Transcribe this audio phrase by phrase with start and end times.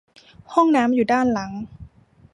[0.53, 1.51] ห้องน้ำอยู่ด้านหลัง